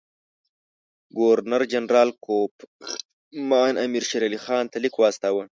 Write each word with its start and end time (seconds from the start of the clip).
ګورنر 1.17 1.61
جنرال 1.71 2.09
کوفمان 2.25 3.73
امیر 3.83 4.03
شېرعلي 4.09 4.39
خان 4.45 4.63
ته 4.71 4.77
لیک 4.83 4.95
واستاوه. 4.97 5.43